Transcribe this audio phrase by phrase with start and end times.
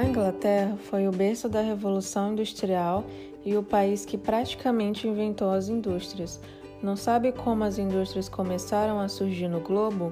[0.00, 3.04] A Inglaterra foi o berço da Revolução Industrial
[3.44, 6.40] e o país que praticamente inventou as indústrias.
[6.82, 10.10] Não sabe como as indústrias começaram a surgir no globo?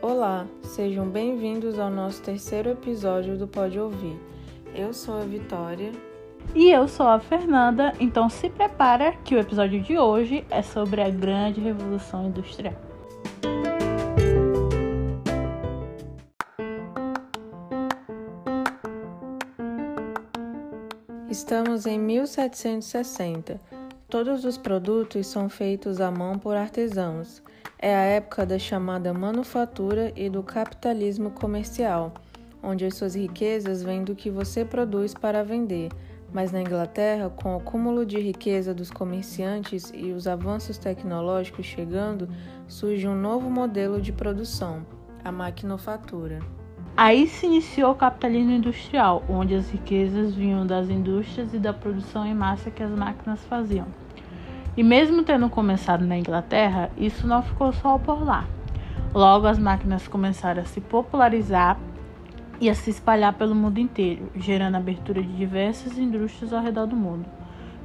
[0.00, 4.16] Olá, sejam bem-vindos ao nosso terceiro episódio do Pode Ouvir.
[4.72, 5.90] Eu sou a Vitória.
[6.54, 11.02] E eu sou a Fernanda, então se prepara que o episódio de hoje é sobre
[11.02, 12.85] a grande revolução industrial.
[21.36, 23.60] Estamos em 1760.
[24.08, 27.42] Todos os produtos são feitos à mão por artesãos.
[27.78, 32.14] É a época da chamada manufatura e do capitalismo comercial,
[32.62, 35.90] onde as suas riquezas vêm do que você produz para vender.
[36.32, 42.30] Mas na Inglaterra, com o acúmulo de riqueza dos comerciantes e os avanços tecnológicos chegando,
[42.66, 44.86] surge um novo modelo de produção,
[45.22, 46.38] a maquinofatura.
[46.96, 52.24] Aí se iniciou o capitalismo industrial, onde as riquezas vinham das indústrias e da produção
[52.24, 53.86] em massa que as máquinas faziam.
[54.74, 58.46] E mesmo tendo começado na Inglaterra, isso não ficou só por lá.
[59.12, 61.78] Logo, as máquinas começaram a se popularizar
[62.58, 66.86] e a se espalhar pelo mundo inteiro, gerando a abertura de diversas indústrias ao redor
[66.86, 67.26] do mundo.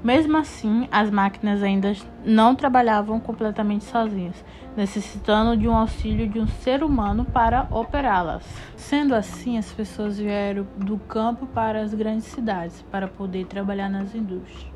[0.03, 4.43] Mesmo assim, as máquinas ainda não trabalhavam completamente sozinhas,
[4.75, 8.43] necessitando de um auxílio de um ser humano para operá-las.
[8.75, 14.15] Sendo assim, as pessoas vieram do campo para as grandes cidades para poder trabalhar nas
[14.15, 14.71] indústrias.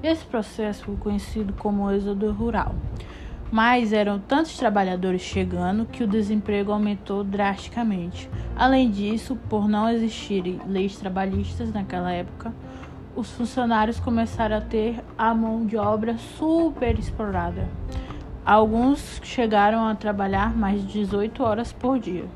[0.00, 2.72] Esse processo foi conhecido como êxodo rural.
[3.50, 8.30] Mas eram tantos trabalhadores chegando que o desemprego aumentou drasticamente.
[8.54, 12.52] Além disso, por não existirem leis trabalhistas naquela época,
[13.18, 17.68] os funcionários começaram a ter a mão de obra super explorada.
[18.46, 22.26] Alguns chegaram a trabalhar mais de 18 horas por dia.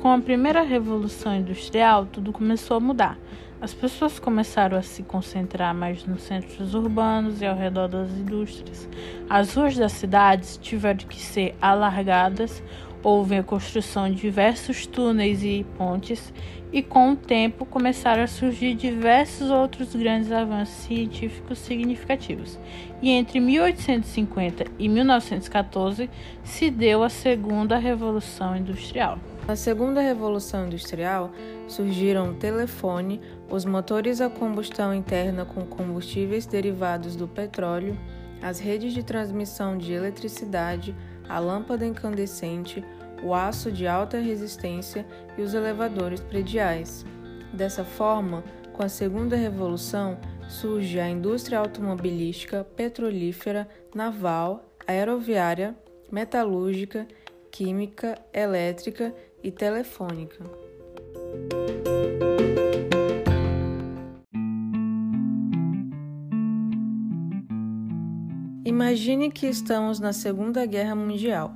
[0.00, 3.16] Com a primeira revolução industrial, tudo começou a mudar.
[3.62, 8.88] As pessoas começaram a se concentrar mais nos centros urbanos e ao redor das indústrias.
[9.30, 12.60] As ruas das cidades tiveram que ser alargadas,
[13.04, 16.34] houve a construção de diversos túneis e pontes,
[16.72, 22.58] e com o tempo começaram a surgir diversos outros grandes avanços científicos significativos.
[23.00, 26.10] E entre 1850 e 1914
[26.42, 29.20] se deu a segunda revolução industrial.
[29.46, 31.32] Na segunda revolução industrial,
[31.66, 33.20] surgiram o telefone,
[33.52, 37.98] os motores a combustão interna com combustíveis derivados do petróleo,
[38.40, 40.96] as redes de transmissão de eletricidade,
[41.28, 42.82] a lâmpada incandescente,
[43.22, 47.04] o aço de alta resistência e os elevadores prediais.
[47.52, 48.42] Dessa forma,
[48.72, 50.16] com a segunda revolução,
[50.48, 55.76] surge a indústria automobilística, petrolífera, naval, aeroviária,
[56.10, 57.06] metalúrgica,
[57.50, 59.14] química, elétrica
[59.44, 60.42] e telefônica.
[68.64, 71.52] Imagine que estamos na Segunda Guerra Mundial.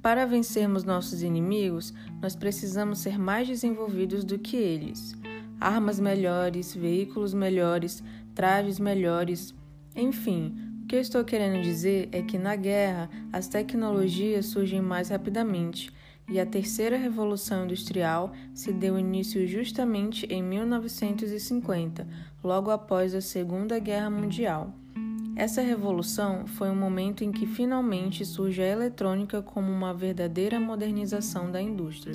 [0.00, 1.92] Para vencermos nossos inimigos,
[2.22, 5.14] nós precisamos ser mais desenvolvidos do que eles.
[5.60, 8.02] Armas melhores, veículos melhores,
[8.34, 9.54] trajes melhores,
[9.94, 15.10] enfim, o que eu estou querendo dizer é que na guerra as tecnologias surgem mais
[15.10, 15.92] rapidamente
[16.30, 22.08] e a terceira revolução industrial se deu início justamente em 1950,
[22.42, 24.72] logo após a Segunda Guerra Mundial.
[25.38, 31.48] Essa revolução foi um momento em que finalmente surge a eletrônica como uma verdadeira modernização
[31.48, 32.12] da indústria.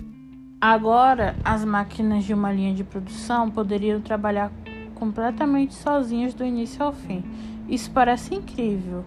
[0.60, 4.52] Agora, as máquinas de uma linha de produção poderiam trabalhar
[4.94, 7.24] completamente sozinhas do início ao fim.
[7.70, 9.06] Isso parece incrível,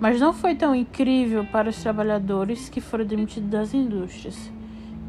[0.00, 4.50] mas não foi tão incrível para os trabalhadores que foram demitidos das indústrias.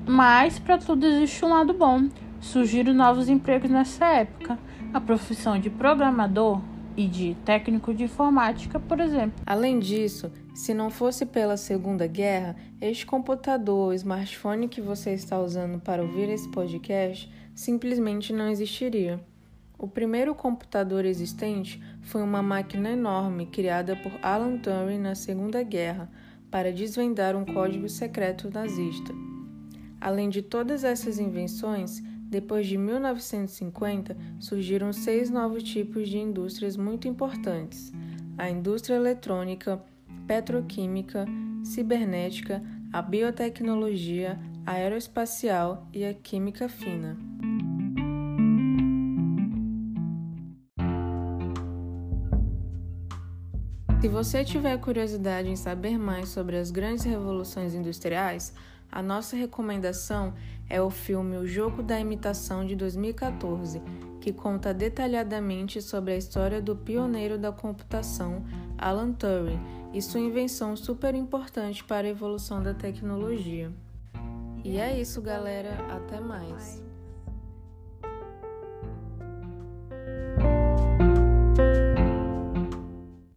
[0.06, 2.08] Mas para tudo existe um lado bom.
[2.40, 4.60] Surgiram novos empregos nessa época.
[4.94, 6.62] A profissão de programador
[6.96, 9.42] e de técnico de informática, por exemplo.
[9.46, 15.40] Além disso, se não fosse pela Segunda Guerra, este computador ou smartphone que você está
[15.40, 19.20] usando para ouvir esse podcast simplesmente não existiria.
[19.78, 26.10] O primeiro computador existente foi uma máquina enorme criada por Alan Turing na Segunda Guerra
[26.50, 29.14] para desvendar um código secreto nazista.
[30.00, 32.02] Além de todas essas invenções,
[32.34, 37.94] depois de 1950 surgiram seis novos tipos de indústrias muito importantes:
[38.36, 39.80] a indústria eletrônica,
[40.26, 41.28] petroquímica,
[41.64, 47.16] cibernética, a biotecnologia, a aeroespacial e a química fina.
[54.02, 58.54] Se você tiver curiosidade em saber mais sobre as grandes revoluções industriais,
[58.94, 60.36] a nossa recomendação
[60.70, 63.82] é o filme O Jogo da Imitação de 2014,
[64.22, 68.46] que conta detalhadamente sobre a história do pioneiro da computação,
[68.78, 69.60] Alan Turing,
[69.92, 73.72] e sua invenção super importante para a evolução da tecnologia.
[74.64, 75.76] E é isso, galera.
[75.90, 76.84] Até mais.